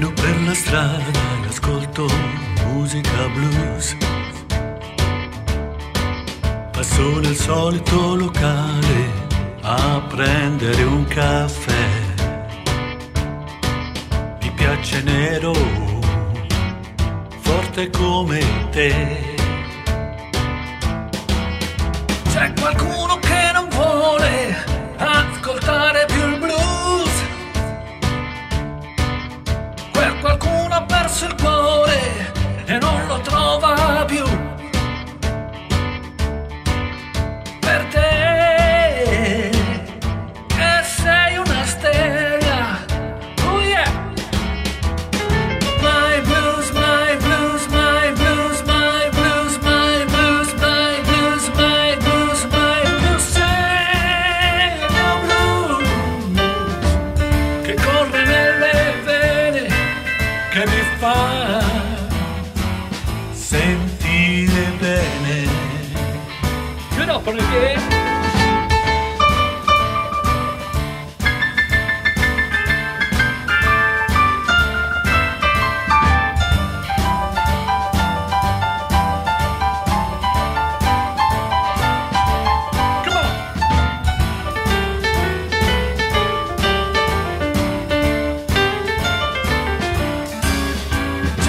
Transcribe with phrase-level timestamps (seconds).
[0.00, 1.12] la strada
[1.44, 2.06] e ascolto
[2.66, 3.96] musica blues.
[6.72, 9.10] Passo nel solito locale
[9.62, 11.88] a prendere un caffè.
[14.42, 15.52] Mi piace nero,
[17.40, 18.40] forte come
[18.70, 19.34] te.
[22.30, 23.18] C'è qualcuno
[30.36, 31.53] qualcuno ha perso il cuore
[60.74, 61.62] che mi fa
[63.32, 65.48] sentire bene.
[66.96, 68.13] Get up on again.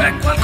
[0.06, 0.35] C'è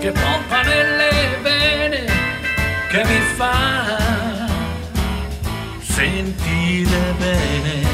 [0.00, 2.04] che pompa nelle vene,
[2.88, 3.98] che mi fa
[5.80, 7.86] sentire bene,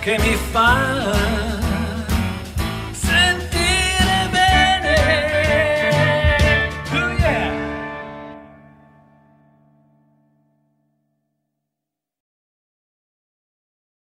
[0.00, 1.65] che mi fa